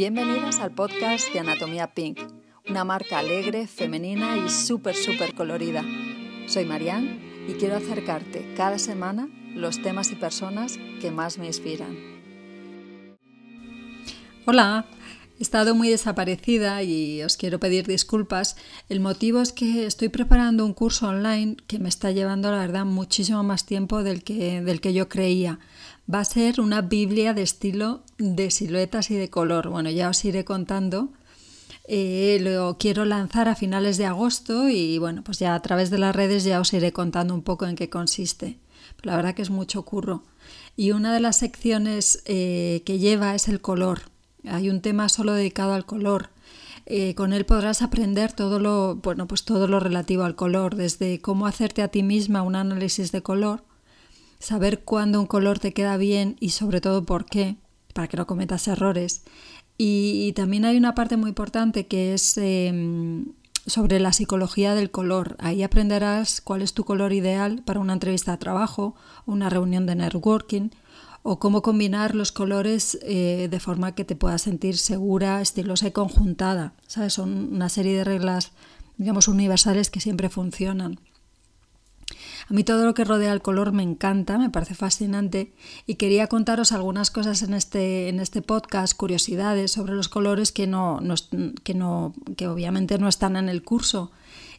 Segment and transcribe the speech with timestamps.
[0.00, 2.20] Bienvenidas al podcast de Anatomía Pink,
[2.66, 5.84] una marca alegre, femenina y súper, súper colorida.
[6.46, 11.98] Soy Marianne y quiero acercarte cada semana los temas y personas que más me inspiran.
[14.46, 14.86] Hola,
[15.38, 18.56] he estado muy desaparecida y os quiero pedir disculpas.
[18.88, 22.86] El motivo es que estoy preparando un curso online que me está llevando, la verdad,
[22.86, 25.58] muchísimo más tiempo del que, del que yo creía.
[26.12, 29.68] Va a ser una Biblia de estilo de siluetas y de color.
[29.68, 31.08] Bueno, ya os iré contando.
[31.88, 35.98] Eh, lo quiero lanzar a finales de agosto y bueno, pues ya a través de
[35.98, 38.58] las redes ya os iré contando un poco en qué consiste.
[39.02, 40.22] la verdad que es mucho curro.
[40.76, 44.02] Y una de las secciones eh, que lleva es el color.
[44.46, 46.30] Hay un tema solo dedicado al color.
[46.86, 51.20] Eh, con él podrás aprender todo lo, bueno, pues todo lo relativo al color, desde
[51.20, 53.62] cómo hacerte a ti misma un análisis de color,
[54.38, 57.56] saber cuándo un color te queda bien y sobre todo por qué,
[57.92, 59.24] para que no cometas errores.
[59.78, 63.32] Y, también hay una parte muy importante que es em,
[63.66, 65.36] sobre la psicología del color.
[65.38, 69.94] Ahí aprenderás cuál es tu color ideal para una entrevista de trabajo, una reunión de
[69.94, 70.68] networking
[71.22, 75.92] o cómo combinar los colores eh, de forma que te puedas sentir segura, estilosa y
[75.92, 76.74] conjuntada.
[76.86, 77.14] ¿Sabes?
[77.14, 78.52] Son una serie de reglas,
[78.96, 80.98] digamos, universales que siempre funcionan.
[82.50, 85.52] A mí todo lo que rodea el color me encanta, me parece fascinante
[85.86, 90.66] y quería contaros algunas cosas en este, en este podcast, curiosidades sobre los colores que,
[90.66, 91.00] no,
[91.62, 94.10] que, no, que obviamente no están en el curso.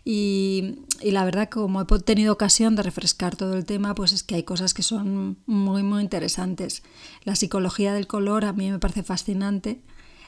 [0.06, 4.23] Y, y, la verdad, como he tenido ocasión de refrescar todo el tema, pues es
[4.23, 6.84] que hay cosas que son muy, muy interesantes.
[7.25, 9.81] La psicología del color a mí me parece fascinante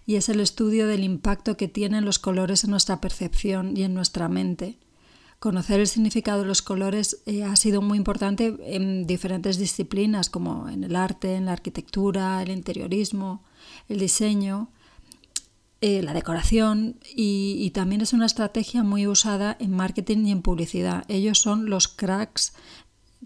[0.05, 3.93] y es el estudio del impacto que tienen los colores en nuestra percepción y en
[3.93, 4.79] nuestra mente.
[5.43, 10.69] Conocer el significado de los colores eh, ha sido muy importante en diferentes disciplinas, como
[10.69, 13.43] en el arte, en la arquitectura, el interiorismo,
[13.89, 14.69] el diseño,
[15.81, 21.03] eh, la decoración y, también es una estrategia muy usada en marketing y en publicidad.
[21.09, 22.53] Ellos son los cracks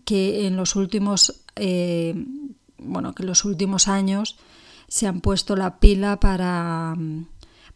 [0.04, 2.16] que en los últimos, eh,
[2.80, 4.40] bueno, que en los últimos años
[4.88, 6.96] se han puesto la pila para,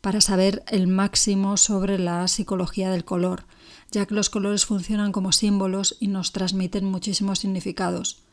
[0.02, 3.44] para saber el máximo sobre la psicología del color
[3.92, 8.24] ya que los colores funcionan como símbolos y nos transmiten muchísimos significados.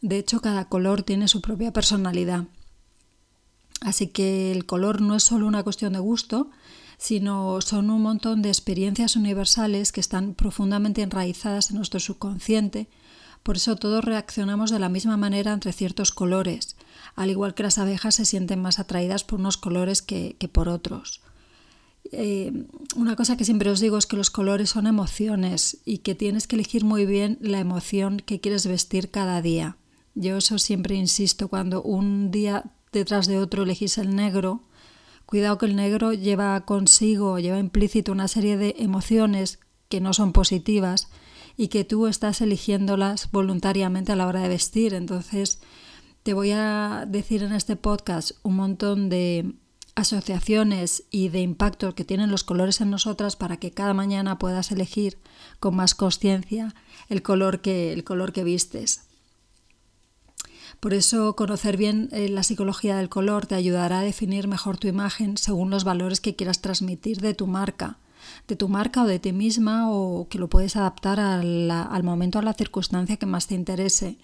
[0.00, 2.44] De hecho, cada color tiene su propia personalidad.
[3.80, 6.50] Así que el color no es solo una cuestión de gusto,
[6.98, 12.88] sino son un montón de experiencias universales que están profundamente enraizadas en nuestro subconsciente.
[13.42, 16.76] Por eso todos reaccionamos de la misma manera entre ciertos colores,
[17.16, 20.68] al igual que las abejas se sienten más atraídas por unos colores que, que por
[20.68, 21.22] otros.
[22.10, 22.52] Eh,
[22.96, 26.46] una cosa que siempre os digo es que los colores son emociones y que tienes
[26.46, 29.76] que elegir muy bien la emoción que quieres vestir cada día.
[30.14, 34.62] Yo eso siempre insisto, cuando un día detrás de otro elegís el negro,
[35.26, 39.58] cuidado que el negro lleva consigo, lleva implícito una serie de emociones
[39.88, 41.08] que no son positivas
[41.56, 44.92] y que tú estás eligiéndolas voluntariamente a la hora de vestir.
[44.94, 45.60] Entonces,
[46.22, 49.54] te voy a decir en este podcast un montón de
[49.94, 54.72] asociaciones y de impacto que tienen los colores en nosotras para que cada mañana puedas
[54.72, 55.18] elegir
[55.60, 56.74] con más conciencia
[57.08, 59.02] el color que el color que vistes.
[60.80, 64.88] Por eso conocer bien eh, la psicología del color te ayudará a definir mejor tu
[64.88, 67.98] imagen según los valores que quieras transmitir de tu marca,
[68.48, 72.38] de tu marca o de ti misma o que lo puedes adaptar al, al momento,
[72.38, 74.18] a la circunstancia que más te interese.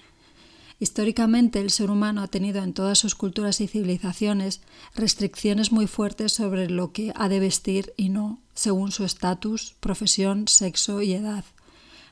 [0.81, 4.61] Históricamente el ser humano ha tenido en todas sus culturas y civilizaciones
[4.94, 10.47] restricciones muy fuertes sobre lo que ha de vestir y no, según su estatus, profesión,
[10.47, 11.44] sexo y edad.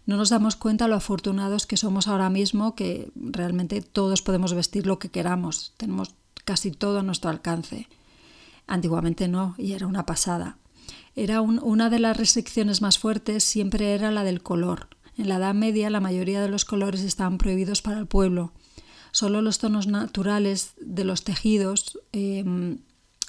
[0.05, 4.87] No nos damos cuenta lo afortunados que somos ahora mismo, que realmente todos podemos vestir
[4.87, 7.89] lo que queramos, tenemos casi todo a nuestro alcance.
[8.67, 10.59] Antiguamente no, y era una pasada.
[11.15, 14.89] Era una de las restricciones más fuertes siempre era la del color.
[15.17, 18.53] En la Edad Media la mayoría de los colores estaban prohibidos para el pueblo.
[19.17, 22.81] Solo los tonos naturales de los tejidos em,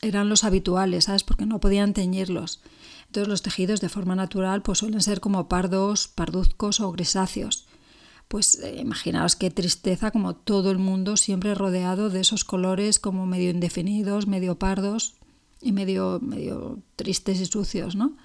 [0.02, 1.24] eran los habituales, ¿sabes?
[1.24, 2.60] Porque no podían teñirlos.
[3.06, 7.68] Entonces los tejidos de forma natural pues suelen ser como pardos, parduzcos o grisáceos.
[8.28, 13.26] Pues eh, imaginaos qué tristeza como todo el mundo siempre rodeado de esos colores como
[13.26, 15.16] medio indefinidos, medio pardos
[15.62, 18.18] y medio, medio tristes y sucios, ¿no?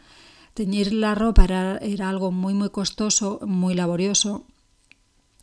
[0.55, 4.49] Teñir la ropa era, algo muy muy costoso, muy laborioso.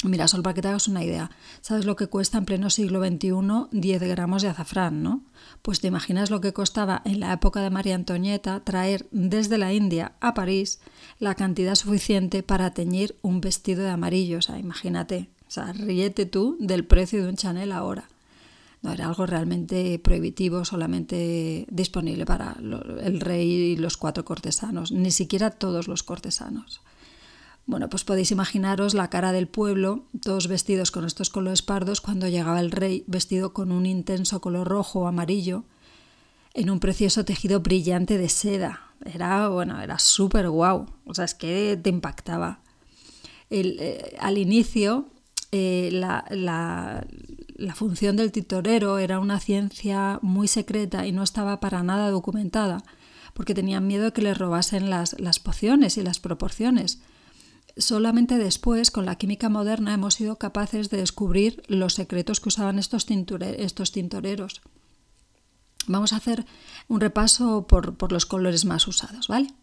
[0.05, 1.29] Mira, solo para que te hagas una idea,
[1.59, 5.25] ¿sabes lo que cuesta en pleno siglo XXI 10 gramos de azafrán, no?
[5.61, 9.73] Pues te imaginas lo que costaba en la época de María Antonieta traer desde la
[9.73, 10.79] India a París
[11.19, 16.25] la cantidad suficiente para teñir un vestido de amarillo, o sea, imagínate, o sea, ríete
[16.25, 18.07] tú del precio de un Chanel ahora.
[18.81, 22.55] No, era algo realmente prohibitivo, solamente disponible para
[23.03, 26.79] el rey y los cuatro cortesanos, ni siquiera todos los cortesanos.
[27.69, 32.27] Bueno, pues podéis imaginaros la cara del pueblo, todos vestidos con estos colores pardos, cuando
[32.27, 35.65] llegaba el rey vestido con un intenso color rojo o amarillo,
[36.55, 38.87] en un precioso tejido brillante de seda.
[39.05, 40.87] Era, bueno, era súper guau.
[41.05, 42.61] O sea, es que te impactaba.
[43.51, 45.05] Eh, al inicio,
[45.51, 47.05] eh, la,
[47.75, 52.81] función del titorero era una ciencia muy secreta y no estaba para nada documentada,
[53.35, 56.99] porque tenían miedo de que les robasen las pociones y las proporciones.
[57.79, 62.77] Solamente después, con la química moderna, hemos sido capaces de descubrir los secretos que usaban
[62.77, 64.61] estos, tintoreros.
[65.87, 66.45] Vamos a hacer
[66.89, 69.53] un repaso por, los colores más usados, ¿vale?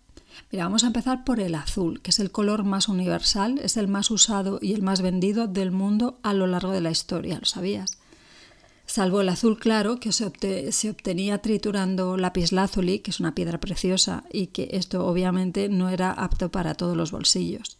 [0.51, 3.87] Mira, vamos a empezar por el azul, que es el color más universal, es el
[3.87, 7.45] más usado y el más vendido del mundo a lo largo de la historia, ¿lo
[7.45, 7.99] sabías?
[8.87, 14.47] Salvo el azul claro, que se, obtenía triturando lapislázuli, que es una piedra preciosa, y
[14.49, 17.79] que esto obviamente no era apto para todos los bolsillos.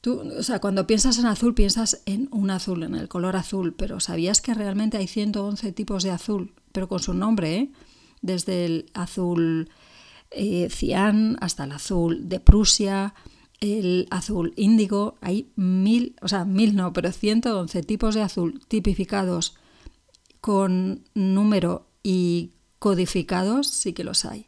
[0.00, 3.74] Tú, o sea, cuando piensas en azul, piensas en un azul, en el color azul,
[3.74, 6.54] pero ¿sabías que realmente hay 111 tipos de azul?
[6.72, 7.72] Pero con su nombre, ¿eh?
[8.22, 9.70] Desde el azul
[10.30, 13.14] eh, cian, hasta el azul de Prusia,
[13.60, 15.16] el azul índigo.
[15.20, 19.56] Hay mil, o sea, mil no, pero 111 tipos de azul tipificados
[20.40, 24.46] con número y codificados, sí que los hay.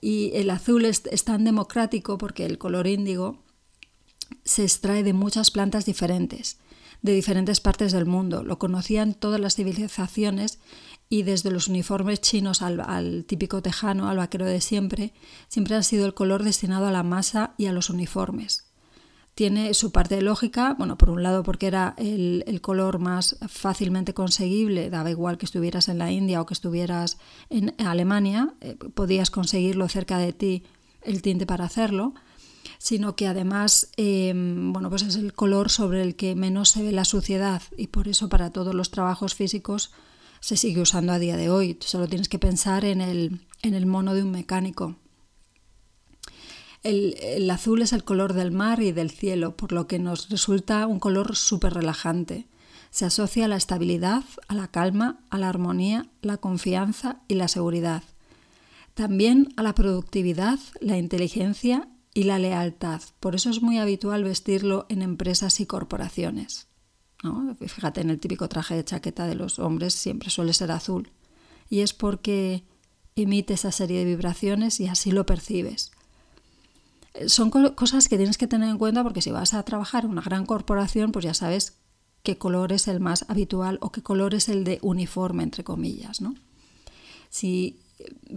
[0.00, 3.42] Y el azul es, es tan democrático porque el color índigo
[4.46, 6.58] se extrae de muchas plantas diferentes,
[7.02, 8.42] de diferentes partes del mundo.
[8.44, 10.60] Lo conocían todas las civilizaciones
[11.08, 15.12] y desde los uniformes chinos al, típico tejano, al vaquero de siempre,
[15.48, 18.64] siempre ha sido el color destinado a la masa y a los uniformes.
[19.34, 24.88] Tiene su parte lógica, bueno, por un lado porque era el, color más fácilmente conseguible,
[24.88, 27.18] daba igual que estuvieras en la India o que estuvieras
[27.50, 30.62] en Alemania, eh, podías conseguirlo cerca de ti
[31.02, 32.14] el tinte para hacerlo,
[32.78, 36.92] sino que además em, bueno, pues es el color sobre el que menos se ve
[36.92, 39.92] la suciedad y por eso para todos los trabajos físicos
[40.40, 41.76] se sigue usando a día de hoy.
[41.80, 44.96] Solo tienes que pensar en el, en el mono de un mecánico.
[46.82, 50.28] El, el, azul es el color del mar y del cielo, por lo que nos
[50.28, 52.46] resulta un color súper relajante.
[52.90, 57.48] Se asocia a la estabilidad, a la calma, a la armonía, la confianza y la
[57.48, 58.04] seguridad.
[58.94, 63.02] También a la productividad, la inteligencia y la lealtad.
[63.20, 66.66] Por eso es muy habitual vestirlo en empresas y corporaciones.
[67.60, 71.12] Fíjate, en el típico traje de chaqueta de los hombres siempre suele ser azul.
[71.68, 72.64] Y es porque
[73.16, 75.90] emite esa serie de vibraciones y así lo percibes.
[77.26, 80.22] Son cosas que tienes que tener en cuenta porque si vas a trabajar en una
[80.22, 81.76] gran corporación, pues ya sabes
[82.22, 86.22] qué color es el más habitual o qué color es el de uniforme, entre comillas.
[86.22, 86.34] ¿no?
[87.28, 87.78] Si,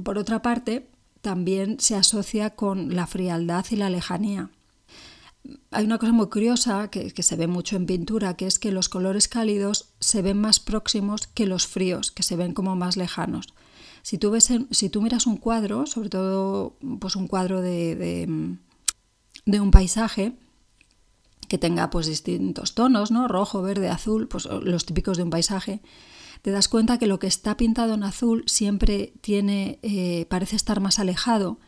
[0.04, 0.90] por otra parte,
[1.22, 4.50] también se asocia con la frialdad y la lejanía
[5.72, 8.90] hay una cosa muy curiosa que, se ve mucho en pintura, que es que los
[8.90, 13.48] colores cálidos se ven más próximos que los fríos, que se ven como más lejanos.
[14.02, 18.28] Si tú, ves si tú miras un cuadro, sobre todo pues un cuadro de,
[19.46, 20.34] de, un paisaje,
[21.48, 23.28] que tenga pues distintos tonos, ¿no?
[23.28, 25.82] rojo, verde, azul, pues los típicos de un paisaje,
[26.42, 30.80] te das cuenta que lo que está pintado en azul siempre tiene, eh, parece estar
[30.80, 31.60] más alejado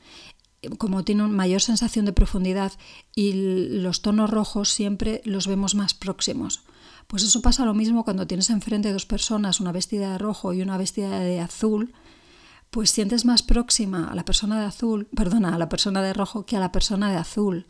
[0.77, 2.73] como tiene una mayor sensación de profundidad
[3.15, 3.33] y
[3.81, 6.63] los tonos rojos siempre los vemos más próximos.
[7.07, 10.61] Pues eso pasa lo mismo cuando tienes enfrente dos personas, una vestida de rojo y
[10.61, 11.93] una vestida de azul,
[12.69, 16.45] pues sientes más próxima a la persona de azul, perdona, a la persona de rojo
[16.45, 17.65] que a la persona de azul.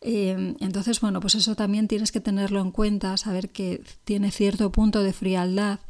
[0.00, 4.70] Eh, entonces, bueno, pues eso también tienes que tenerlo en cuenta, saber que tiene cierto
[4.70, 5.80] punto de frialdad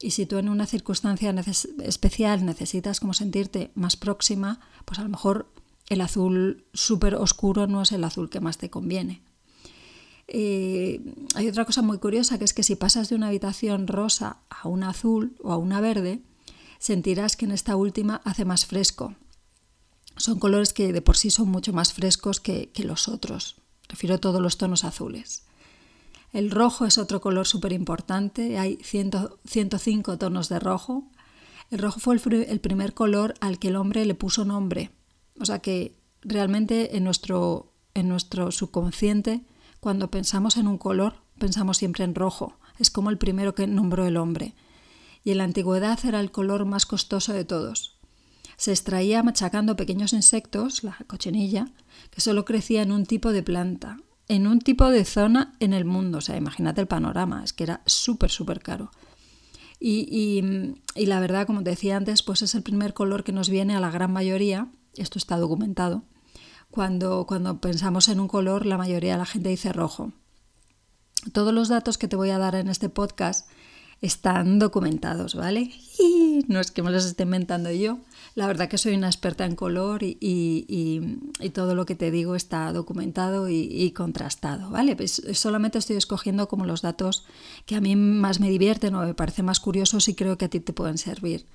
[0.00, 1.34] y si tú en una circunstancia
[1.82, 5.52] especial necesitas como sentirte más próxima, pues a lo mejor
[5.88, 9.22] el azul súper oscuro no es el azul que más te conviene.
[10.32, 11.00] Eh,
[11.34, 14.68] hay otra cosa muy curiosa que es que si pasas de una habitación rosa a
[14.68, 16.22] una azul o a una verde,
[16.78, 19.16] sentirás que en esta última hace más fresco.
[20.16, 23.56] Son colores que de por sí son mucho más frescos que, los otros.
[23.88, 25.44] Refiero a todos los tonos azules.
[26.32, 28.58] El rojo es otro color súper importante.
[28.58, 31.04] Hay 105 tonos de rojo.
[31.70, 34.90] El rojo fue el primer color al que el hombre le puso nombre
[35.40, 39.42] o sea que realmente en nuestro, en nuestro subconsciente,
[39.80, 42.58] cuando pensamos en un color, pensamos siempre en rojo.
[42.78, 44.54] Es como el primero que nombró el hombre.
[45.24, 47.98] Y en la antigüedad era el color más costoso de todos.
[48.58, 51.68] Se extraía machacando pequeños insectos, la cochinilla,
[52.10, 53.98] que solo crecía en un tipo de planta,
[54.30, 56.18] en un tipo de zona en el mundo.
[56.18, 58.92] O sea, imagínate el panorama, es que era súper, súper caro.
[59.80, 60.40] Y,
[60.94, 63.80] la verdad, como te decía antes, pues es el primer color que nos viene a
[63.80, 66.04] la gran mayoría, esto está documentado,
[66.70, 70.12] cuando, cuando pensamos en un color, la mayoría de la gente dice rojo.
[71.32, 73.48] Todos los datos que te voy a dar en este podcast
[74.00, 75.72] están documentados, ¿vale?
[75.98, 77.98] Y no es que me los esté inventando yo.
[78.34, 81.20] La verdad que soy una experta en color y,
[81.52, 84.96] todo lo que te digo está documentado y, contrastado, ¿vale?
[84.96, 87.24] Pues solamente estoy escogiendo como los datos
[87.66, 90.50] que a mí más me divierten o me parecen más curiosos y creo que a
[90.50, 91.46] ti te pueden servir.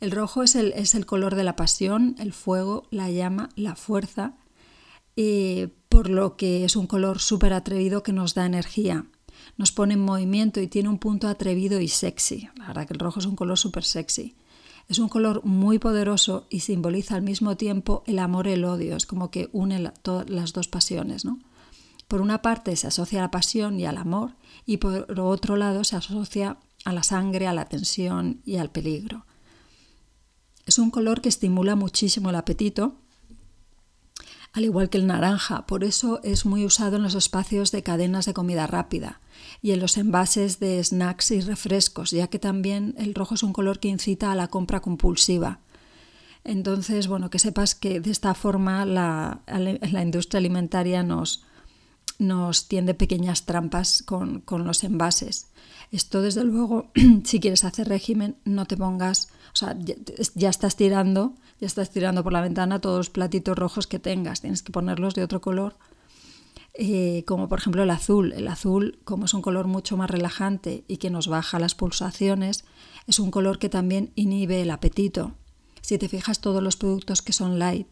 [0.00, 3.76] El rojo es el, es el color de la pasión, el fuego, la llama, la
[3.76, 4.34] fuerza,
[5.16, 9.06] eh, por lo que es un color súper atrevido que nos da energía
[9.56, 12.48] nos pone en movimiento y tiene un punto atrevido y sexy.
[12.56, 14.34] La verdad que el rojo es un color súper sexy.
[14.88, 18.96] Es un color muy poderoso y simboliza al mismo tiempo el amor y el odio.
[18.96, 21.38] Es como que une todas las dos pasiones, ¿no?
[22.08, 24.36] Por una parte se asocia a la pasión y al amor
[24.66, 29.24] y por otro lado se asocia a la sangre, a la tensión y al peligro.
[30.66, 32.96] Es un color que estimula muchísimo el apetito
[34.54, 38.24] al igual que el naranja, por eso es muy usado en los espacios de cadenas
[38.24, 39.20] de comida rápida
[39.60, 43.52] y en los envases de snacks y refrescos, ya que también el rojo es un
[43.52, 45.58] color que incita a la compra compulsiva.
[46.44, 49.40] Entonces, bueno, que sepas que de esta forma la,
[50.00, 51.44] industria alimentaria nos,
[52.18, 55.48] nos tiende pequeñas trampas con, con, los envases.
[55.90, 56.90] Esto, desde luego,
[57.24, 59.76] si quieres hacer régimen, no te pongas, o sea,
[60.34, 64.40] ya estás tirando ya estás tirando por la ventana todos los platitos rojos que tengas,
[64.40, 65.76] tienes que ponerlos de otro color,
[66.74, 68.32] eh, como por ejemplo el azul.
[68.32, 72.64] El azul, como es un color mucho más relajante y que nos baja las pulsaciones,
[73.06, 75.32] es un color que también inhibe el apetito.
[75.80, 77.88] Si te fijas, todos los productos que son light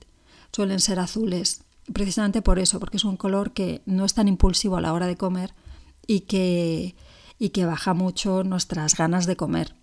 [0.51, 1.63] suelen ser azules,
[1.93, 5.07] precisamente por eso, porque es un color que no es tan impulsivo a la hora
[5.07, 5.55] de comer
[6.07, 6.97] y que,
[7.39, 9.75] y que baja mucho nuestras ganas de comer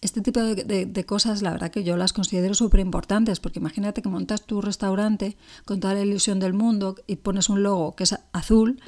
[0.00, 4.08] este tipo de, cosas, la verdad que yo las considero súper importantes, porque imagínate que
[4.08, 8.14] montas tu restaurante con toda la ilusión del mundo y pones un logo que es
[8.32, 8.80] azul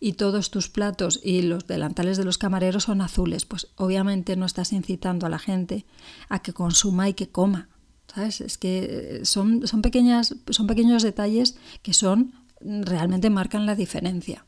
[0.00, 4.46] y todos tus platos y los delantales de los camareros son azules, pues obviamente no
[4.46, 5.86] estás incitando a la gente
[6.28, 7.68] a que consuma y que coma.
[8.16, 14.44] Es que son, son, pequeñas, son pequeños detalles que son realmente marcan la diferencia.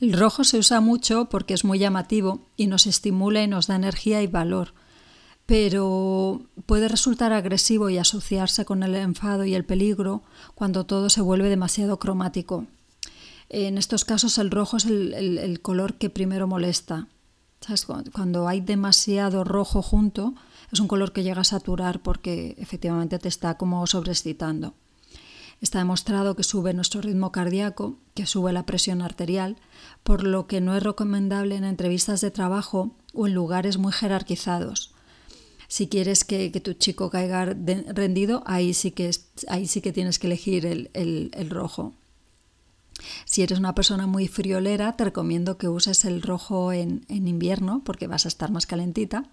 [0.00, 3.76] El rojo se usa mucho porque es muy llamativo y nos estimula y nos da
[3.76, 4.72] energía y valor
[5.48, 10.22] pero puede resultar agresivo y asociarse con el enfado y el peligro
[10.54, 12.66] cuando todo se vuelve demasiado cromático.
[13.48, 17.08] En estos casos el rojo es el, color que primero molesta.
[18.12, 20.34] Cuando hay demasiado rojo junto,
[20.72, 24.74] es un color que llega a saturar porque efectivamente te está como sobreexcitando.
[25.60, 29.56] Está demostrado que sube nuestro ritmo cardíaco, que sube la presión arterial,
[30.02, 34.94] por lo que no es recomendable en entrevistas de trabajo o en lugares muy jerarquizados
[35.68, 39.10] si quieres que, tu chico caiga rendido, ahí sí que,
[39.48, 41.92] ahí sí que tienes que elegir el, rojo.
[43.24, 48.06] Si eres una persona muy friolera, te recomiendo que uses el rojo en, invierno porque
[48.06, 49.24] vas a estar más calentita.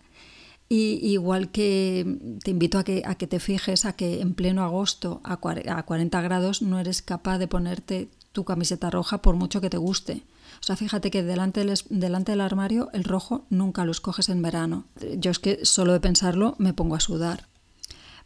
[0.68, 4.64] Y igual que te invito a que, a que te fijes a que en pleno
[4.64, 9.70] agosto a 40 grados no eres capaz de ponerte tu camiseta roja por mucho que
[9.70, 10.24] te guste.
[10.60, 14.42] O sea, fíjate que delante del, delante del armario el rojo nunca lo escoges en
[14.42, 14.86] verano.
[15.18, 17.48] Yo es que solo de pensarlo me pongo a sudar.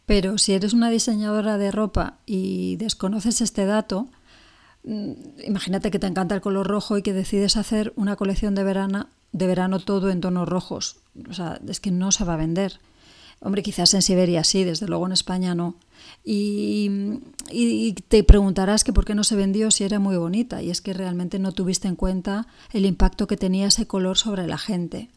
[0.05, 4.08] Pero si eres una diseñadora de ropa y desconoces este dato,
[4.83, 9.07] imagínate que te encanta el color rojo y que decides hacer una colección de verano,
[9.31, 10.98] de verano todo en tonos rojos.
[11.29, 12.79] O sea, es que no se va a vender.
[13.41, 15.75] Hombre, quizás en Siberia sí, desde luego en España no.
[16.25, 17.15] Y,
[18.09, 20.62] te preguntarás que por qué no se vendió si era muy bonita.
[20.62, 24.45] Y es que realmente no tuviste en cuenta el impacto que tenía ese color sobre
[24.45, 25.09] la gente.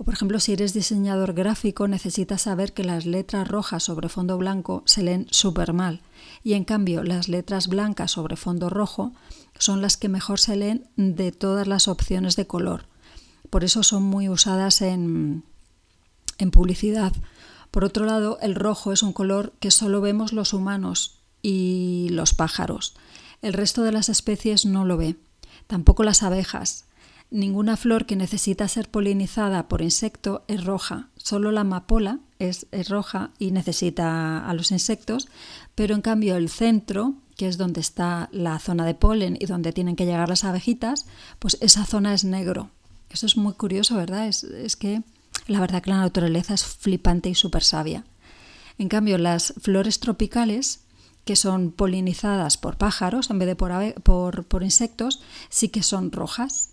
[0.00, 4.38] O por ejemplo, si eres diseñador gráfico, necesitas saber que las letras rojas sobre fondo
[4.38, 6.00] blanco se leen súper mal.
[6.42, 9.12] Y en cambio, las letras blancas sobre fondo rojo
[9.58, 12.86] son las que mejor se leen de todas las opciones de color.
[13.50, 15.44] Por eso son muy usadas en,
[16.38, 17.12] en publicidad.
[17.70, 22.32] Por otro lado, el rojo es un color que solo vemos los humanos y los
[22.32, 22.94] pájaros.
[23.42, 25.16] El resto de las especies no lo ve,
[25.66, 26.86] tampoco las abejas.
[27.30, 33.30] Ninguna flor que necesita ser polinizada por insecto es roja, solo la amapola es, roja
[33.38, 35.28] y necesita a los insectos,
[35.76, 39.72] pero en cambio el centro, que es donde está la zona de polen y donde
[39.72, 41.06] tienen que llegar las abejitas,
[41.38, 42.70] pues esa zona es negro.
[43.10, 44.26] Eso es muy curioso, ¿verdad?
[44.26, 45.02] Es, que
[45.46, 48.04] la verdad que la naturaleza es flipante y súper sabia.
[48.78, 50.80] En cambio, las flores tropicales,
[51.24, 56.69] que son polinizadas por pájaros en vez de por, insectos, sí que son rojas.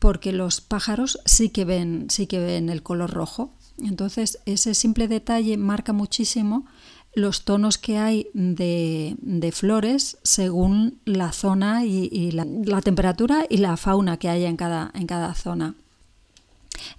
[0.00, 3.52] Porque los pájaros sí que ven, sí que ven el color rojo.
[3.78, 6.66] Entonces, ese simple detalle marca muchísimo
[7.14, 14.16] los tonos que hay de, flores según la zona y, la, temperatura y la fauna
[14.16, 15.74] que haya en cada, en cada zona.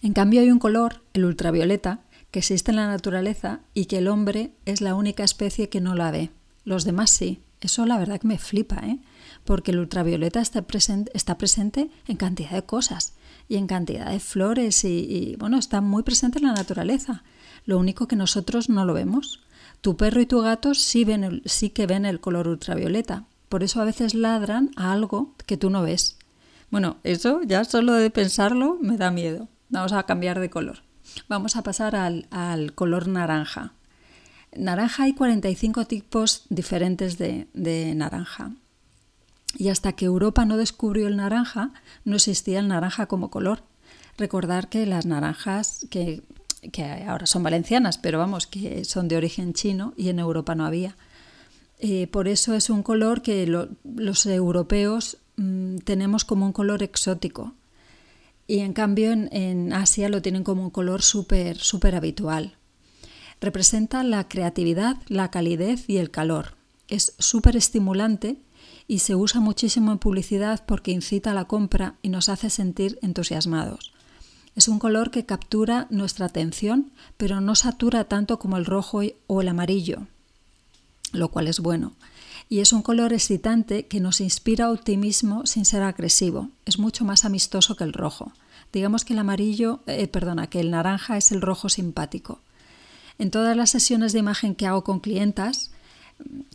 [0.02, 4.08] En cambio, hay un color, el ultravioleta, que existe en la naturaleza y que el
[4.08, 6.30] hombre es la única especie que no la ve.
[6.66, 7.40] Los demás sí.
[7.62, 9.00] Eso la verdad que me flipa, ¿eh?
[9.46, 13.14] Porque el ultravioleta está presente, está presente en cantidad de cosas
[13.48, 17.24] y en cantidad de flores y, bueno, está muy presente en la naturaleza.
[17.66, 19.42] Lo único que nosotros no lo vemos.
[19.82, 23.26] Tu perro y tu gato sí, ven sí que ven el color ultravioleta.
[23.50, 26.18] Por eso a veces ladran a algo que tú no ves.
[26.70, 29.50] Bueno, eso ya solo de pensarlo me da miedo.
[29.70, 30.84] Vamos a cambiar de color.
[31.28, 33.74] Vamos a pasar al, color naranja.
[34.56, 38.52] Naranja hay 45 tipos diferentes de, de naranja.
[39.58, 41.74] Y hasta que Europa no descubrió el naranja,
[42.06, 43.64] no existía el naranja como color.
[44.18, 46.24] Recordar que las naranjas, que,
[47.08, 50.96] ahora son valencianas, pero vamos, que son de origen chino y en Europa no había.
[51.80, 57.54] Eh, por eso es un color que los europeos mm, tenemos como un color exótico.
[58.48, 62.58] Y en cambio en, en Asia lo tienen como un color súper, súper habitual.
[63.40, 66.56] Representa la creatividad, la calidez y el calor.
[66.90, 68.38] Es súper estimulante
[68.92, 73.00] y se usa muchísimo en publicidad porque incita a la compra y nos hace sentir
[73.02, 73.94] entusiasmados.
[74.54, 79.40] Es un color que captura nuestra atención, pero no satura tanto como el rojo o
[79.40, 80.08] el amarillo,
[81.14, 81.94] lo cual es bueno.
[82.50, 86.50] Y es un color excitante que nos inspira optimismo sin ser agresivo.
[86.66, 88.34] Es mucho más amistoso que el rojo.
[88.74, 92.42] Digamos que el amarillo, eh, perdona, que el naranja es el rojo simpático.
[93.18, 95.71] En todas las sesiones de imagen que hago con clientas,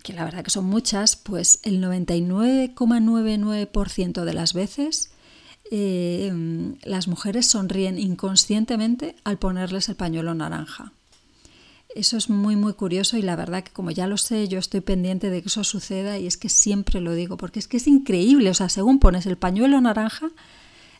[0.02, 5.10] que la verdad que son muchas, pues el 99,99% de las veces
[5.70, 10.92] eh, las mujeres sonríen inconscientemente al ponerles el pañuelo naranja.
[11.94, 14.80] Eso es muy muy curioso y la verdad que como ya lo sé, yo estoy
[14.80, 17.86] pendiente de que eso suceda y es que siempre lo digo, porque es que es
[17.86, 20.30] increíble, o sea, según pones el pañuelo naranja,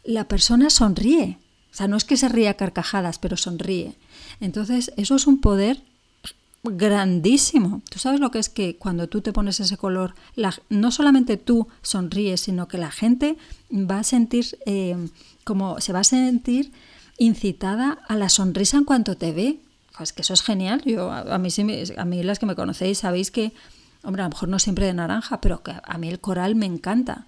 [0.05, 1.39] la persona sonríe.
[1.71, 3.95] O sea, no es que se ría a carcajadas, pero sonríe.
[4.41, 5.83] Entonces, eso es un poder
[6.71, 7.83] grandísimo.
[7.91, 10.15] Tú sabes lo que es que cuando tú te pones ese color,
[10.69, 13.37] no solamente tú sonríes, sino que la gente
[13.73, 14.97] va a sentir eh,
[15.45, 16.73] como se va a sentir
[17.19, 19.61] incitada a la sonrisa en cuanto te ve.
[20.01, 20.83] Es que eso es genial.
[20.85, 21.49] Yo a, mí
[21.97, 23.53] a mí las que me conocéis sabéis que,
[24.03, 26.67] hombre, a lo mejor no siempre de naranja, pero que a mí el coral me
[26.67, 27.27] encanta.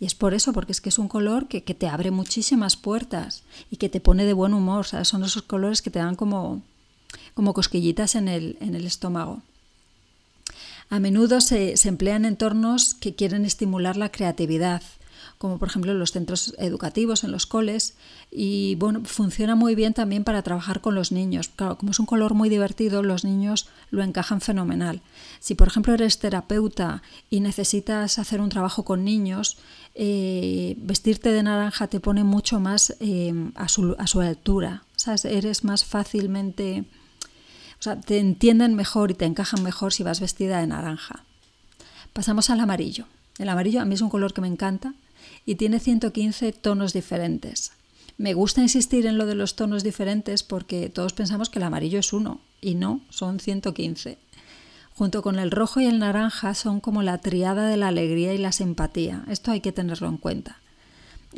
[0.00, 3.42] Y es por eso, porque es que es un color que, te abre muchísimas puertas
[3.70, 4.86] y que te pone de buen humor.
[4.86, 6.62] Son esos colores que te dan como,
[7.34, 9.42] como cosquillitas en el, en el estómago.
[10.88, 14.82] A menudo se, se, emplean entornos que quieren estimular la creatividad,
[15.38, 17.94] como por ejemplo en los centros educativos, en los coles,
[18.30, 21.48] y bueno, funciona muy bien también para trabajar con los niños.
[21.48, 25.00] Claro, como es un color muy divertido, los niños lo encajan fenomenal.
[25.38, 29.58] Si por ejemplo eres terapeuta y necesitas hacer un trabajo con niños,
[29.94, 34.82] eh, vestirte de naranja te pone mucho más eh, a, su, a su altura.
[35.24, 36.84] Eres más fácilmente
[37.80, 41.24] o sea, te entienden mejor y te encajan mejor si vas vestida de naranja.
[42.12, 43.06] Pasamos al amarillo.
[43.38, 44.92] El amarillo a mí es un color que me encanta
[45.46, 47.72] y tiene 115 tonos diferentes.
[48.18, 51.98] Me gusta insistir en lo de los tonos diferentes porque todos pensamos que el amarillo
[51.98, 54.18] es uno y no, son 115.
[54.94, 58.38] Junto con el rojo y el naranja son como la triada de la alegría y
[58.38, 59.24] la simpatía.
[59.26, 60.60] Esto hay que tenerlo en cuenta.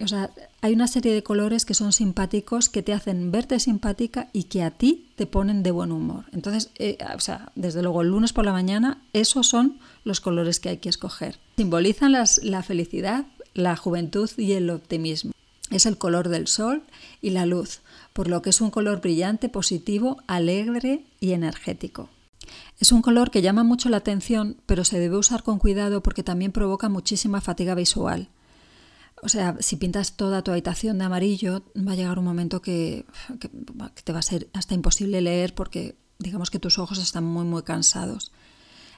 [0.00, 0.30] O sea,
[0.62, 4.62] hay una serie de colores que son simpáticos, que te hacen verte simpática y que
[4.62, 6.24] a ti te ponen de buen humor.
[6.32, 10.60] Entonces, eh, o sea, desde luego el lunes por la mañana, esos son los colores
[10.60, 11.38] que hay que escoger.
[11.56, 15.32] Simbolizan la felicidad, la juventud y el optimismo.
[15.70, 16.82] Es el color del sol
[17.20, 17.80] y la luz,
[18.12, 22.08] por lo que es un color brillante, positivo, alegre y energético.
[22.78, 26.22] Es un color que llama mucho la atención, pero se debe usar con cuidado porque
[26.22, 28.28] también provoca muchísima fatiga visual.
[29.24, 33.06] O sea, si pintas toda tu habitación de amarillo, va a llegar un momento que,
[34.02, 37.62] te va a ser hasta imposible leer porque digamos que tus ojos están muy muy
[37.62, 38.32] cansados.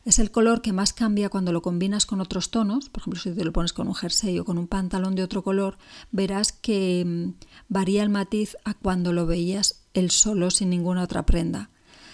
[0.07, 2.89] Es el color que más cambia cuando lo combinas con otros tonos.
[2.89, 5.45] Por ejemplo, si te lo pones con un jersey o con un pantalón de otro
[5.45, 5.77] color,
[6.11, 11.27] verás que mm, varía el matiz a cuando lo veías el solo sin ninguna otra
[11.27, 11.69] prenda.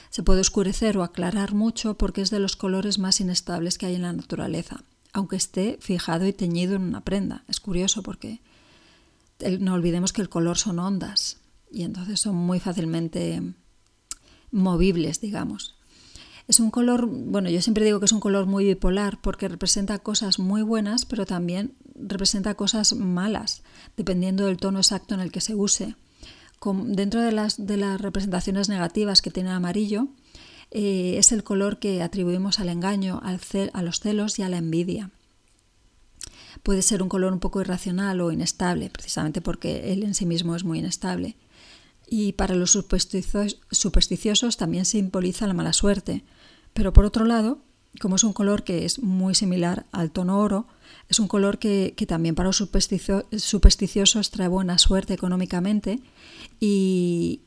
[0.09, 3.95] Se puede oscurecer o aclarar mucho porque es de los colores más inestables que hay
[3.95, 7.45] en la naturaleza aunque esté fijado y teñido en una prenda.
[7.49, 8.41] Es curioso porque
[9.59, 11.39] no olvidemos que el color son ondas
[11.71, 13.43] y entonces son muy fácilmente
[14.51, 15.77] movibles, digamos.
[16.49, 20.01] Es un color, bueno, yo siempre digo que es un color muy bipolar porque representa
[20.01, 23.63] cosas muy buenas, pero también representa cosas malas,
[23.97, 25.95] dependiendo del tono exacto en el que se use.
[26.87, 30.09] dentro de las, de las representaciones negativas que tiene el amarillo,
[30.71, 33.41] eh, es el color que atribuimos al engaño, al
[33.73, 35.11] a los celos y a la envidia.
[36.63, 40.55] Puede ser un color un poco irracional o inestable, precisamente porque él en sí mismo
[40.55, 41.37] es muy inestable.
[42.07, 46.25] Y para los supersticiosos también simboliza la mala suerte.
[46.73, 47.63] Pero por otro lado,
[47.99, 50.67] como es un color que es muy similar al tono oro,
[51.09, 55.99] es un color que, también para los supersticiosos trae buena suerte económicamente
[56.61, 57.41] y,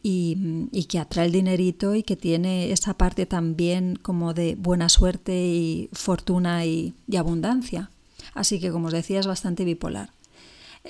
[0.89, 5.89] que atrae el dinerito y que tiene esa parte también como de buena suerte y
[5.93, 7.89] fortuna y, y abundancia.
[8.33, 10.09] Así que, como os decía, es bastante bipolar.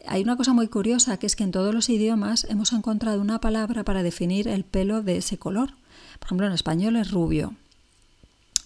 [0.08, 3.40] Hay una cosa muy curiosa que es que en todos los idiomas hemos encontrado una
[3.40, 5.74] palabra para definir el pelo de ese color.
[6.18, 7.54] Por ejemplo, en español es rubio,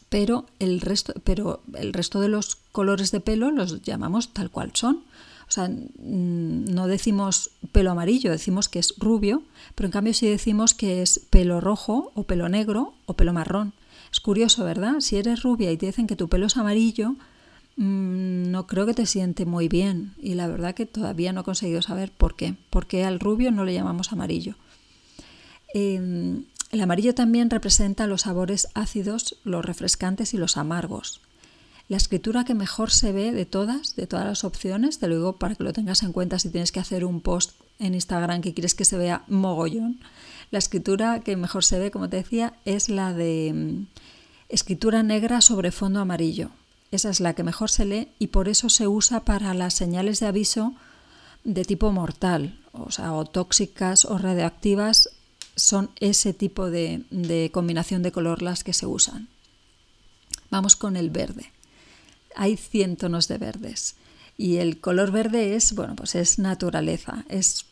[0.09, 4.71] pero el resto, pero el resto de los colores de pelo los llamamos tal cual
[4.73, 5.03] son.
[5.47, 9.43] O sea, mm, no decimos pelo amarillo, decimos que es rubio,
[9.75, 13.73] pero en cambio sí decimos que es pelo rojo o pelo negro o pelo marrón.
[14.11, 14.99] Es curioso, ¿verdad?
[14.99, 17.11] Si eres rubia y te dicen que tu pelo es amarillo,
[17.77, 20.13] mm, no creo que te siente muy bien.
[20.21, 22.55] Y la verdad que todavía no he conseguido saber por qué.
[22.69, 24.55] ¿Por qué al rubio no le llamamos amarillo?
[25.73, 31.21] Em, el amarillo también representa los sabores ácidos, los refrescantes y los amargos.
[31.87, 35.33] La escritura que mejor se ve de todas, de todas las opciones, te lo digo
[35.37, 38.53] para que lo tengas en cuenta si tienes que hacer un post en Instagram que
[38.53, 39.99] quieres que se vea mogollón.
[40.51, 43.85] La escritura que mejor se ve, como te decía, es la de mm,
[44.49, 46.49] escritura negra sobre fondo amarillo.
[46.91, 50.19] Esa es la que mejor se lee y por eso se usa para las señales
[50.19, 50.73] de aviso
[51.45, 55.09] de tipo mortal, o sea, o tóxicas o radioactivas
[55.57, 59.27] son ese tipo de, combinación de color las que se usan.
[60.49, 61.51] Vamos con el verde.
[62.35, 63.95] Hay cientos de verdes
[64.37, 67.65] y el color verde es, bueno, pues es naturaleza, es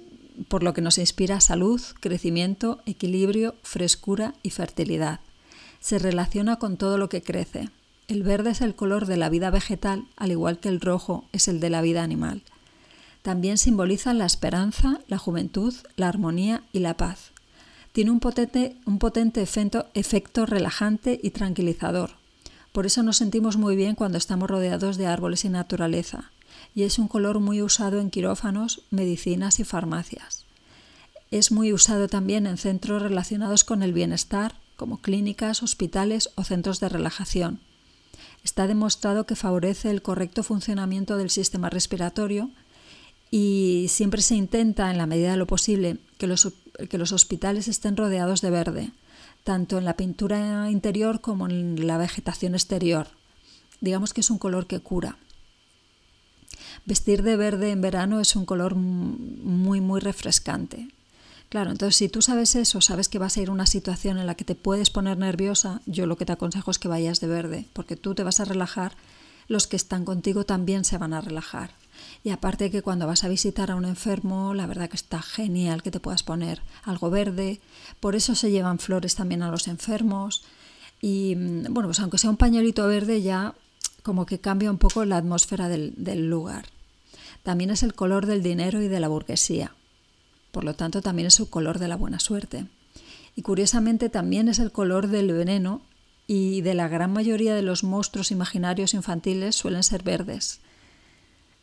[0.49, 5.19] por lo que nos inspira salud, crecimiento, equilibrio, frescura y fertilidad.
[5.79, 7.69] Se relaciona con todo lo que crece.
[8.07, 11.47] El verde es el color de la vida vegetal, al igual que el rojo es
[11.47, 12.41] el de la vida animal.
[13.21, 17.31] También simboliza la esperanza, la juventud, la armonía y la paz.
[17.95, 22.09] Tiene un potente, un potente efecto, relajante y tranquilizador.
[22.73, 26.33] Por eso nos sentimos muy bien cuando estamos rodeados de árboles y naturaleza.
[26.75, 30.43] Y es un color muy usado en quirófanos, medicinas y farmacias.
[31.31, 36.81] Es muy usado también en centros relacionados con el bienestar, como clínicas, hospitales o centros
[36.81, 37.61] de relajación.
[38.43, 42.49] Está demostrado que favorece el correcto funcionamiento del sistema respiratorio
[43.31, 46.45] y siempre se intenta, en la medida de lo posible, que los
[46.89, 48.91] que los hospitales estén rodeados de verde,
[49.43, 53.07] tanto en la pintura interior como en la vegetación exterior.
[53.81, 55.17] Digamos que es un color que cura.
[56.85, 60.87] Vestir de verde en verano es un color muy, muy refrescante.
[61.49, 64.27] Claro, entonces si tú sabes eso, sabes que vas a ir a una situación en
[64.27, 67.27] la que te puedes poner nerviosa, yo lo que te aconsejo es que vayas de
[67.27, 68.93] verde, porque tú te vas a relajar,
[69.47, 71.71] los que están contigo también se van a relajar.
[72.23, 75.83] Y aparte que cuando vas a visitar a un enfermo, la verdad que está genial
[75.83, 77.59] que te puedas poner algo verde.
[77.99, 80.43] Por eso se llevan flores también a los enfermos.
[81.01, 83.53] Y mm, bueno, pues aunque sea un pañuelito verde ya
[84.03, 86.65] como que cambia un poco la atmósfera del, del lugar.
[87.43, 89.75] También es el color del dinero y de la burguesía.
[90.51, 92.65] Por lo tanto, también es el color de la buena suerte.
[93.35, 95.81] Y curiosamente también es el color del veneno
[96.27, 100.59] y de la gran mayoría de los monstruos imaginarios infantiles suelen ser verdes.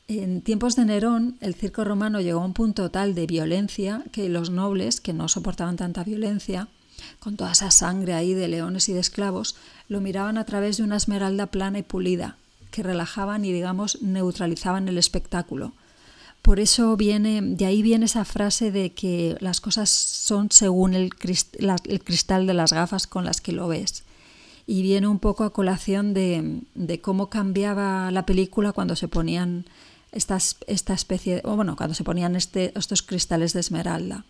[0.08, 4.28] En tiempos de Nerón, el circo romano llegó a un punto tal de violencia que
[4.28, 6.68] los nobles, que no soportaban tanta violencia,
[7.18, 9.56] con toda esa sangre ahí de leones y de esclavos,
[9.88, 12.36] lo miraban a través de una esmeralda plana y pulida,
[12.70, 15.72] que relajaban y, digamos, neutralizaban el espectáculo.
[16.42, 21.14] Por eso viene, de ahí viene esa frase de que las cosas son según el,
[21.14, 24.02] cristal de las gafas con las que lo ves.
[24.66, 29.66] Y viene un poco a colación de, cómo cambiaba la película cuando se ponían
[30.12, 34.24] esta, esta especie, o bueno, cuando se ponían este, estos cristales de esmeralda.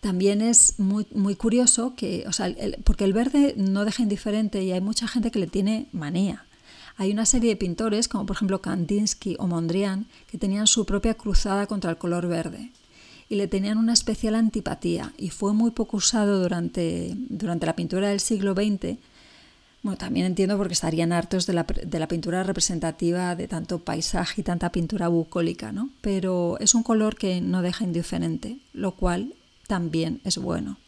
[0.00, 2.54] También es muy, muy curioso que, o sea,
[2.84, 6.44] porque el verde no deja indiferente y hay mucha gente que le tiene manía.
[6.98, 11.14] Hay una serie de pintores, como por ejemplo Kandinsky o Mondrian, que tenían su propia
[11.14, 12.70] cruzada contra el color verde
[13.28, 18.08] y le tenían una especial antipatía y fue muy poco usado durante, durante la pintura
[18.08, 18.98] del siglo XX
[19.94, 24.44] también entiendo porque estarían hartos de la, de la, pintura representativa de tanto paisaje y
[24.44, 25.90] tanta pintura bucólica, ¿no?
[26.00, 29.34] Pero es un color que no deja indiferente, lo cual
[29.68, 30.78] también es bueno.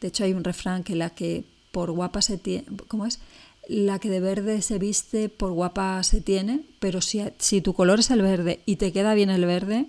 [0.00, 3.20] De hecho, hay un refrán que la que por guapa se tiene, ¿cómo es?
[3.68, 8.00] la que de verde se viste por guapa se tiene, pero si, si tu color
[8.00, 9.86] es el verde y te queda bien el verde,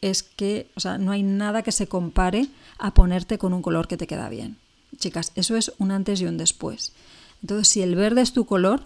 [0.00, 3.88] es que, o sea, no hay nada que se compare a ponerte con un color
[3.88, 4.58] que te queda bien.
[4.98, 6.92] Chicas, eso es un antes y un después.
[7.42, 8.82] Entonces, si el verde es tu color,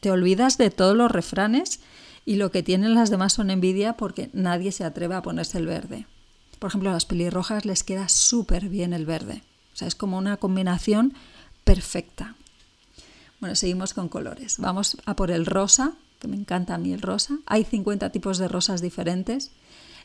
[0.00, 1.80] te olvidas de todos los refranes
[2.24, 5.66] y lo que tienen las demás son envidia porque nadie se atreve a ponerse el
[5.66, 6.06] verde.
[6.58, 9.42] Por ejemplo, a las pelirrojas les queda súper bien el verde.
[9.72, 11.14] O sea, es como una combinación
[11.64, 12.34] perfecta.
[13.40, 14.56] Bueno, seguimos con colores.
[14.58, 17.38] Vamos a por el rosa, que me encanta a mí el rosa.
[17.46, 19.52] Hay 50 tipos de rosas diferentes.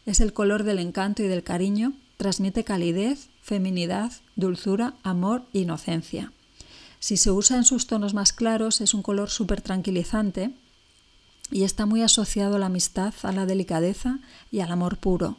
[0.05, 1.93] Es el color del encanto y del cariño.
[2.17, 6.31] Transmite calidez, feminidad, dulzura, amor e inocencia.
[7.03, 10.51] Si se usa en sus tonos más claros, es un color súper tranquilizante
[11.51, 14.19] y está muy asociado a la amistad, a la delicadeza
[14.51, 15.35] y al amor puro.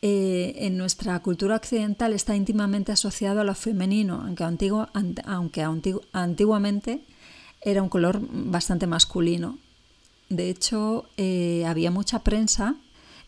[0.00, 4.24] Eh, en nuestra cultura occidental está íntimamente asociado a lo femenino,
[5.26, 5.62] aunque,
[6.12, 7.04] antiguamente
[7.60, 9.58] era un color bastante masculino.
[10.30, 12.76] De hecho, eh, había mucha prensa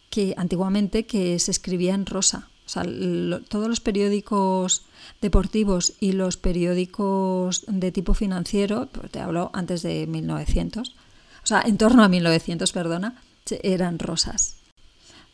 [0.09, 2.49] que antiguamente que se escribía en rosa.
[2.67, 4.83] Todos los periódicos
[5.21, 11.63] deportivos y los periódicos de tipo financiero, pues te hablo antes de 1900, o sea,
[11.63, 13.23] en torno a 1900, perdona,
[13.63, 14.57] eran rosas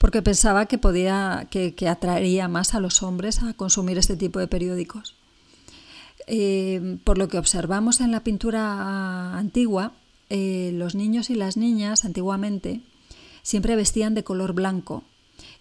[0.03, 4.49] porque pensaba que podía, que, atraería más a los hombres a consumir este tipo de
[4.49, 5.15] periódicos.
[6.27, 9.93] Eh, por lo que observamos en la pintura antigua,
[10.29, 12.81] eh, los niños y las niñas antiguamente
[13.43, 15.05] siempre vestían de color blanco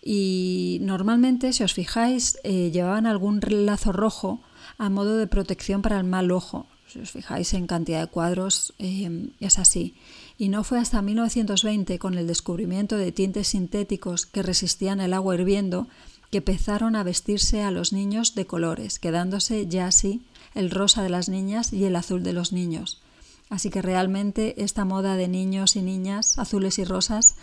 [0.02, 4.42] y normalmente, si os fijáis, eh, llevaban algún lazo rojo
[4.78, 6.66] a modo de protección para el mal ojo.
[6.88, 9.96] Si os fijáis en cantidad de cuadros, es así
[10.42, 15.36] y no fue hasta 1920, con el descubrimiento de tintes sintéticos que resistían el agua
[15.36, 15.88] hirviendo,
[16.32, 20.24] que empezaron a vestirse a los niños de colores, quedándose ya así
[20.56, 23.04] el rosa de las niñas y el azul de los niños.
[23.52, 27.36] Así que realmente esta moda de niños y niñas azules y rosas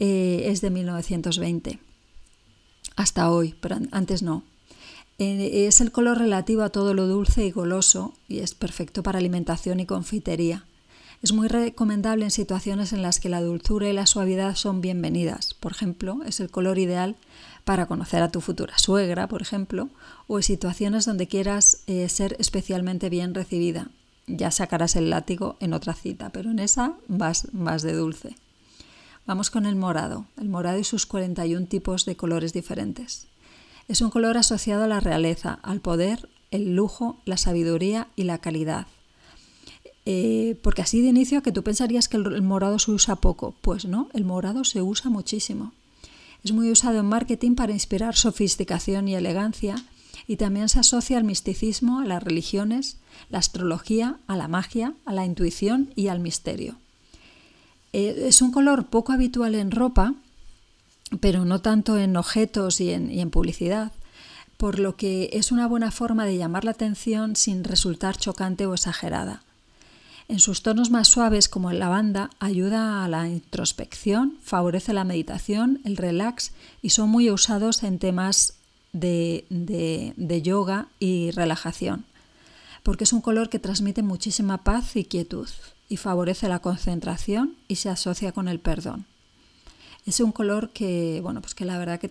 [0.00, 1.78] eh, es de 1920.
[2.96, 4.42] Hasta hoy, pero antes no.
[5.18, 9.18] Eh, es el color relativo a todo lo dulce y goloso y es perfecto para
[9.18, 10.64] alimentación y confitería.
[11.22, 15.52] Es muy recomendable en situaciones en las que la dulzura y la suavidad son bienvenidas.
[15.52, 17.16] Por ejemplo, es el color ideal
[17.64, 19.90] para conocer a tu futura suegra, por ejemplo,
[20.26, 23.90] o en situaciones donde quieras eh, ser especialmente bien recibida.
[24.26, 28.36] Ya sacarás el látigo en otra cita, pero en esa vas más de dulce.
[29.26, 33.28] Vamos con el morado, el morado y sus 41 tipos de colores diferentes.
[33.88, 38.38] Es un color asociado a la realeza, al poder, el lujo, la sabiduría y la
[38.38, 38.86] calidad.
[40.06, 43.84] Eh, porque así de inicio que tú pensarías que el, morado se usa poco, pues
[43.84, 45.72] no, el morado se usa muchísimo.
[46.42, 49.76] Es muy usado en marketing para inspirar sofisticación y elegancia
[50.26, 52.96] y también se asocia al misticismo, a las religiones,
[53.28, 56.76] la astrología, a la magia, a la intuición y al misterio.
[57.92, 60.14] Eh, es un color poco habitual en ropa,
[61.20, 63.92] pero no tanto en objetos y en publicidad,
[64.56, 68.74] por lo que es una buena forma de llamar la atención sin resultar chocante o
[68.74, 69.42] exagerada.
[70.30, 75.80] En sus tonos más suaves como el lavanda ayuda a la introspección, favorece la meditación,
[75.84, 78.54] el relax y son muy usados en temas
[78.92, 82.04] de, de yoga y relajación,
[82.82, 85.48] porque es un color que transmite muchísima paz y quietud
[85.88, 89.06] y favorece la concentración y se asocia con el perdón.
[90.06, 92.10] Es un color que, bueno, pues que la verdad que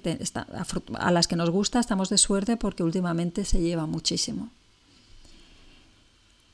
[1.00, 4.50] a las que nos gusta estamos de suerte porque últimamente se lleva muchísimo.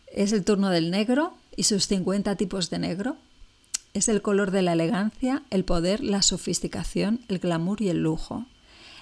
[0.08, 3.18] Es el turno del negro y sus 50 tipos de negro.
[3.94, 8.46] Es el color de la elegancia, el poder, la sofisticación, el glamour y el lujo.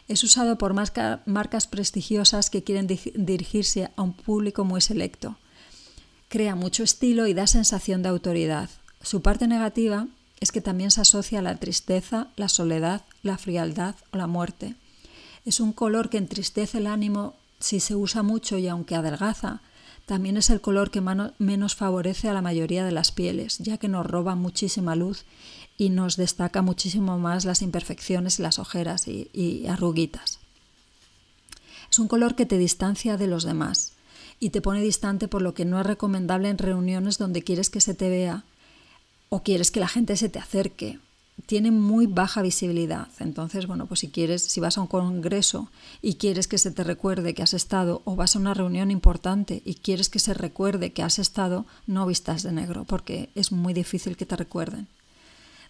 [0.08, 5.38] Es usado por marcas prestigiosas que quieren dirigirse a un público muy selecto.
[6.28, 8.70] Crea mucho estilo y da sensación de autoridad.
[9.02, 10.08] Su parte negativa
[10.40, 14.76] es que también se asocia a la tristeza, la soledad, la frialdad o la muerte.
[15.46, 19.62] Es un color que entristece el ánimo si se usa mucho y aunque adelgaza,
[20.06, 23.88] también es el color que menos favorece a la mayoría de las pieles, ya que
[23.88, 25.24] nos roba muchísima luz
[25.78, 30.40] y nos destaca muchísimo más las imperfecciones, las ojeras y, y arruguitas.
[31.90, 33.94] Es un color que te distancia de los demás
[34.40, 37.82] y te pone distante por lo que no es recomendable en reuniones donde quieres que
[37.82, 38.44] se te vea
[39.30, 41.00] o quieres que la gente se te acerque
[41.46, 43.08] tiene muy baja visibilidad.
[43.20, 45.70] Entonces, bueno, pues si quieres, si vas a un congreso
[46.02, 49.62] y quieres que se te recuerde que has estado, o vas a una reunión importante
[49.66, 53.74] y quieres que se recuerde que has estado, no vistas de negro, porque es muy
[53.74, 54.88] difícil que te recuerden.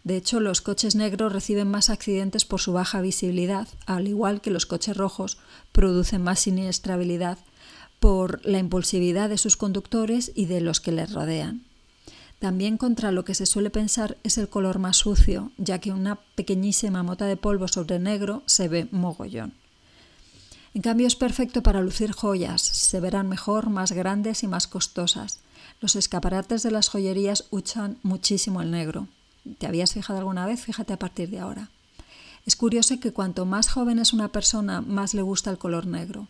[0.04, 4.52] De hecho, los coches negros reciben más accidentes por su baja visibilidad, al igual que
[4.52, 5.38] los coches rojos
[5.72, 7.38] producen más siniestrabilidad
[8.00, 11.64] por la impulsividad de sus conductores y de los que les rodean.
[12.40, 16.20] También contra lo que se suele pensar es el color más sucio, ya que una
[16.36, 19.54] pequeñísima mota de polvo sobre negro se ve mogollón.
[20.74, 25.40] En cambio es perfecto para lucir joyas, se verán mejor, más grandes y más costosas.
[25.80, 29.08] Los escaparates de las joyerías usan muchísimo el negro.
[29.58, 30.62] ¿Te habías fijado alguna vez?
[30.62, 31.70] Fíjate a partir de ahora.
[32.46, 36.28] Es curioso que cuanto más joven es una persona, más le gusta el color negro.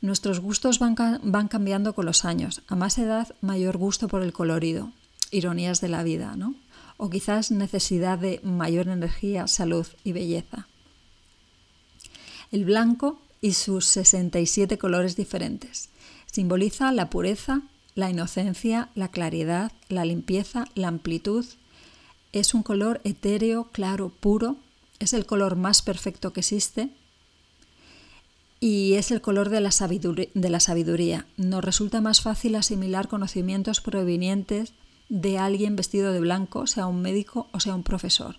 [0.00, 2.62] Nuestros gustos van, van cambiando con los años.
[2.68, 4.92] A más edad, mayor gusto por el colorido
[5.34, 6.54] ironías de la vida, ¿no?
[6.96, 10.68] O quizás necesidad de mayor energía, salud y belleza.
[12.52, 15.90] El blanco y sus 67 colores diferentes.
[16.30, 17.62] Simboliza la pureza,
[17.94, 21.44] la inocencia, la claridad, la limpieza, la amplitud.
[22.34, 24.56] Es un color etéreo, claro, puro.
[24.98, 26.90] Es el color más perfecto que existe
[28.58, 31.26] y es el color de la, sabiduría, de la sabiduría.
[31.36, 34.72] Nos resulta más fácil asimilar conocimientos provenientes
[35.08, 38.36] de alguien vestido de blanco, sea un médico o sea un profesor.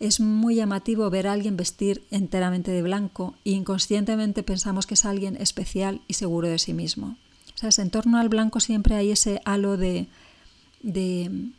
[0.00, 5.04] Es muy llamativo ver a alguien vestir enteramente de blanco e inconscientemente pensamos que es
[5.04, 7.18] alguien especial y seguro de sí mismo.
[7.56, 10.06] Sea, en torno al blanco siempre hay ese halo de,
[10.80, 11.52] de,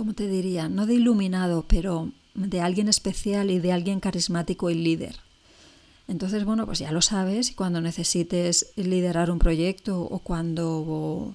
[0.00, 0.70] ¿cómo te diría?
[0.70, 5.16] No de iluminado, pero de alguien especial y de alguien carismático y líder.
[6.08, 11.34] Entonces, bueno, pues ya lo sabes y cuando necesites liderar un proyecto o cuando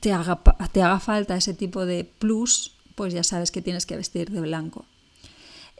[0.00, 0.40] te haga,
[0.72, 4.40] te haga falta ese tipo de plus, pues ya sabes que tienes que vestir de
[4.40, 4.86] blanco.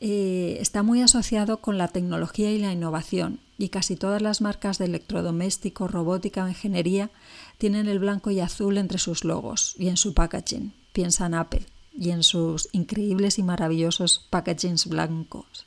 [0.02, 4.76] Eh, está muy asociado con la tecnología y la innovación y casi todas las marcas
[4.76, 7.08] de electrodomésticos, robótica o ingeniería
[7.56, 10.74] tienen el blanco y azul entre sus logos y en su packaging.
[10.98, 11.64] Piensa en Apple
[11.96, 15.64] y en sus increíbles y maravillosos packagings blancos.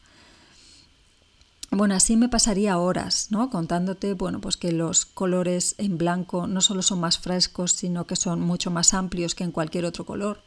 [1.69, 3.49] Bueno, así me pasaría horas, ¿no?
[3.49, 8.17] Contándote, bueno, pues que los colores en blanco no solo son más frescos, sino que
[8.17, 10.41] son mucho más amplios que en cualquier otro color.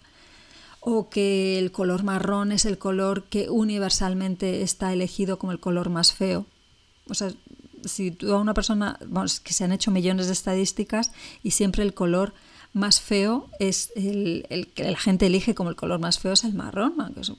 [0.80, 5.88] O que el color marrón es el color que universalmente está elegido como el color
[5.88, 6.44] más feo.
[7.08, 7.32] O sea,
[7.86, 8.98] si tú a una persona,
[9.42, 11.10] que se han hecho millones de estadísticas
[11.42, 12.34] y siempre el color
[12.74, 16.54] más feo es el, que la gente elige como el color más feo es el
[16.54, 16.94] marrón.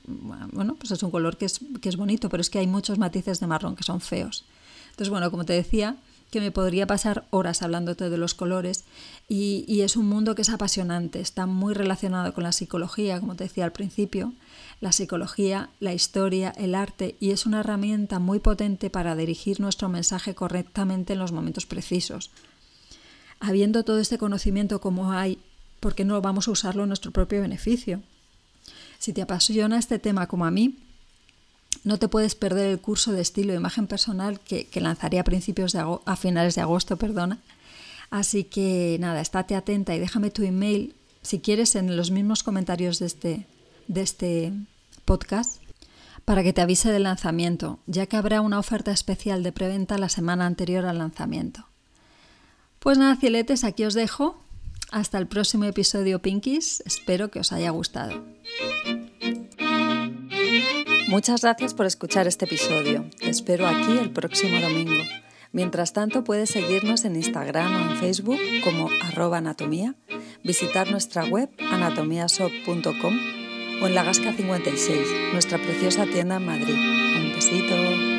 [0.08, 2.98] bueno, pues es un color que es, que es bonito, pero es que hay muchos
[2.98, 4.45] matices de marrón que son feos.
[4.91, 5.98] Entonces, bueno, como te decía,
[6.32, 8.86] que me podría pasar horas hablándote de los colores
[9.28, 13.36] y, y, es un mundo que es apasionante, está muy relacionado con la psicología, como
[13.36, 14.34] te decía al principio,
[14.80, 19.89] la psicología, la historia, el arte y es una herramienta muy potente para dirigir nuestro
[19.89, 22.32] mensaje correctamente en los momentos precisos
[23.47, 25.39] habiendo todo este conocimiento como hay,
[25.79, 28.01] ¿por qué no vamos a usarlo en nuestro propio beneficio?
[28.99, 30.79] Si te apasiona este tema como a mí,
[31.84, 35.71] no te puedes perder el curso de estilo e imagen personal que, lanzaré a, principios
[35.71, 36.97] de a finales de agosto.
[36.97, 37.39] Perdona.
[38.10, 42.99] Así que nada, estate atenta y déjame tu email si quieres en los mismos comentarios
[42.99, 43.47] de este,
[43.88, 44.53] de este
[45.05, 45.62] podcast
[46.23, 50.10] para que te avise del lanzamiento, ya que habrá una oferta especial de preventa la
[50.10, 51.67] semana anterior al lanzamiento.
[52.86, 54.39] Pues nada, cieletes, aquí os dejo.
[54.91, 56.84] Hasta el próximo episodio Pinkies.
[56.86, 58.24] Espero que os haya gustado.
[61.08, 63.10] Muchas gracias por escuchar este episodio.
[63.21, 65.02] Espero aquí el próximo domingo.
[65.52, 69.95] Mientras tanto, puedes seguirnos en Instagram o en Facebook como arroba anatomía,
[70.43, 73.19] visitar nuestra web anatomiashop.com
[73.82, 76.76] o en la Gasca 56, nuestra preciosa tienda en Madrid.
[76.76, 78.14] Un besito.